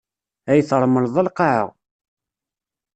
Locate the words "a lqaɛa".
1.21-1.65